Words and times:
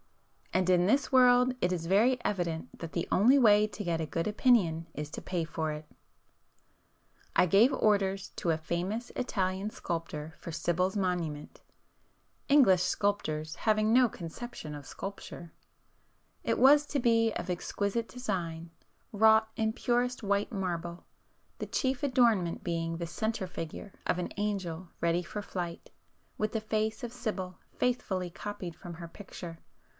And 0.53 0.67
in 0.69 0.85
this 0.85 1.11
world 1.11 1.53
it 1.61 1.71
is 1.71 1.85
very 1.85 2.19
evident 2.25 2.79
that 2.79 2.91
the 2.91 3.07
only 3.11 3.37
way 3.39 3.67
to 3.67 3.83
get 3.83 4.01
a 4.01 4.05
good 4.05 4.27
opinion 4.27 4.87
is 4.93 5.09
to 5.11 5.21
pay 5.21 5.43
for 5.45 5.71
it! 5.71 5.85
I 7.35 7.45
gave 7.45 7.71
orders 7.71 8.29
to 8.37 8.49
a 8.49 8.57
famous 8.57 9.11
Italian 9.15 9.69
sculptor 9.69 10.33
for 10.39 10.51
Sibyl's 10.51 10.97
monument, 10.97 11.61
English 12.49 12.81
sculptors 12.83 13.55
having 13.55 13.93
no 13.93 14.09
conception 14.09 14.75
of 14.75 14.87
sculpture,—it 14.87 15.51
was 16.59 16.85
to 16.87 16.99
be 16.99 17.31
of 17.33 17.49
exquisite 17.49 18.09
design, 18.09 18.71
wrought 19.13 19.49
in 19.55 19.71
purest 19.71 20.21
white 20.21 20.51
marble, 20.51 21.05
the 21.59 21.67
chief 21.67 22.03
adornment 22.03 22.63
being 22.63 22.97
the 22.97 23.07
centre 23.07 23.47
figure 23.47 23.93
of 24.07 24.17
an 24.17 24.33
angel 24.35 24.89
ready 24.99 25.21
for 25.23 25.41
flight, 25.43 25.91
with 26.39 26.51
the 26.51 26.59
face 26.61 27.03
of 27.03 27.13
Sibyl 27.13 27.57
faithfully 27.77 28.29
[p 28.29 28.33
437] 28.33 28.33
copied 28.33 28.75
from 28.75 28.95
her 28.99 29.07
picture. 29.07 29.59